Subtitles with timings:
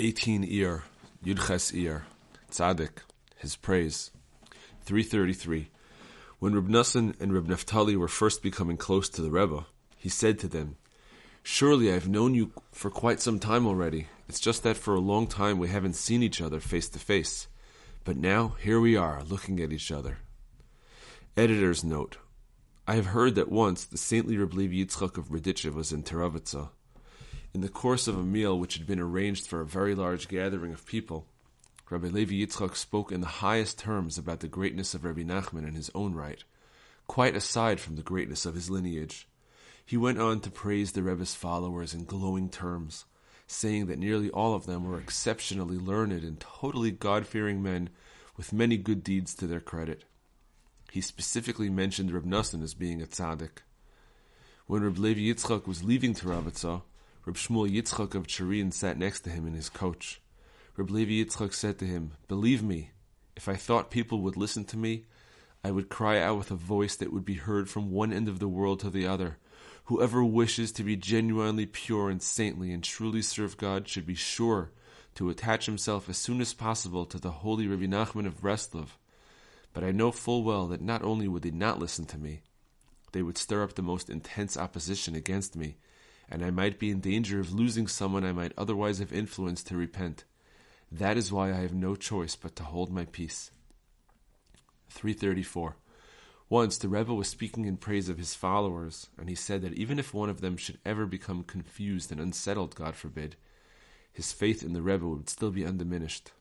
[0.00, 0.82] 18 Iyar,
[1.22, 2.04] Yudches Iyar,
[2.50, 3.02] Tzaddik,
[3.36, 4.10] his praise.
[4.86, 5.68] 333.
[6.38, 9.66] When Reb Nassan and Reb Naftali were first becoming close to the Rebbe,
[9.98, 10.76] he said to them,
[11.42, 14.08] Surely I've known you for quite some time already.
[14.26, 17.48] It's just that for a long time we haven't seen each other face to face.
[18.02, 20.16] But now, here we are, looking at each other.
[21.36, 22.16] Editor's note.
[22.88, 26.70] I have heard that once the saintly Reb Levi Yitzchak of Berditchev was in Teravitza.
[27.52, 30.72] In the course of a meal which had been arranged for a very large gathering
[30.72, 31.26] of people,
[31.90, 35.74] Rabbi Levi Yitzchak spoke in the highest terms about the greatness of Rabbi Nachman in
[35.74, 36.44] his own right,
[37.08, 39.26] quite aside from the greatness of his lineage.
[39.84, 43.06] He went on to praise the Rebbe's followers in glowing terms,
[43.48, 47.90] saying that nearly all of them were exceptionally learned and totally God fearing men
[48.36, 50.04] with many good deeds to their credit.
[50.92, 53.64] He specifically mentioned Reb Nassan as being a tzaddik.
[54.68, 56.82] When Reb Levi Yitzchak was leaving Teravitza,
[57.26, 60.22] Reb Shmuel Yitzchak of Cherin sat next to him in his coach.
[60.76, 62.92] Reb Levi Yitzchak said to him, Believe me,
[63.36, 65.04] if I thought people would listen to me,
[65.62, 68.38] I would cry out with a voice that would be heard from one end of
[68.38, 69.36] the world to the other.
[69.84, 74.70] Whoever wishes to be genuinely pure and saintly and truly serve God should be sure
[75.16, 78.96] to attach himself as soon as possible to the holy Rabbi Nachman of Breslov.
[79.74, 82.40] But I know full well that not only would they not listen to me,
[83.12, 85.76] they would stir up the most intense opposition against me
[86.30, 89.76] and I might be in danger of losing someone I might otherwise have influenced to
[89.76, 90.24] repent.
[90.92, 93.50] That is why I have no choice but to hold my peace.
[94.90, 95.76] 334.
[96.48, 99.98] Once the Rebbe was speaking in praise of his followers, and he said that even
[99.98, 103.36] if one of them should ever become confused and unsettled, God forbid,
[104.12, 106.32] his faith in the Rebbe would still be undiminished.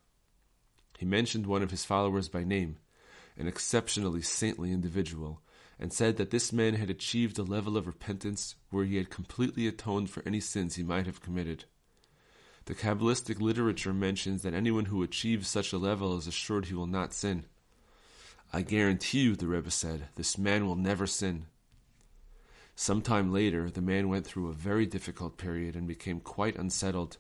[0.97, 2.77] He mentioned one of his followers by name,
[3.37, 5.41] an exceptionally saintly individual,
[5.80, 9.66] and said that this man had achieved a level of repentance where he had completely
[9.66, 11.63] atoned for any sins he might have committed.
[12.66, 16.86] The Kabbalistic literature mentions that anyone who achieves such a level is assured he will
[16.86, 17.45] not sin.
[18.52, 21.45] I guarantee you, the Rebbe said, this man will never sin.
[22.76, 27.17] Some time later, the man went through a very difficult period and became quite unsettled.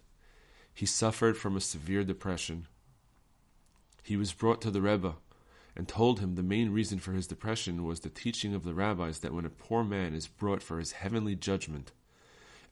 [0.73, 2.67] He suffered from a severe depression.
[4.03, 5.15] He was brought to the Rebbe,
[5.75, 9.19] and told him the main reason for his depression was the teaching of the rabbis
[9.19, 11.91] that when a poor man is brought for his heavenly judgment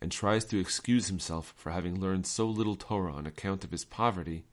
[0.02, 3.86] and tries to excuse himself for having learned so little Torah on account of his
[3.86, 4.46] poverty,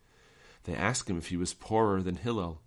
[0.64, 2.60] they ask him if he was poorer than Hillel.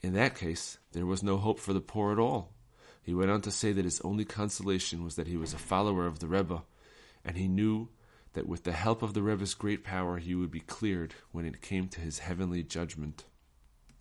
[0.00, 2.52] In that case, there was no hope for the poor at all.
[3.02, 6.06] He went on to say that his only consolation was that he was a follower
[6.06, 6.62] of the Rebbe,
[7.24, 7.88] and he knew
[8.34, 11.62] that with the help of the Rebbe's great power he would be cleared when it
[11.62, 13.24] came to his heavenly judgment.